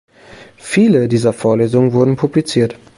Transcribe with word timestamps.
Viele 0.57 1.07
dieser 1.07 1.31
Vorlesungen 1.31 1.93
wurden 1.93 2.15
publiziert. 2.15 2.75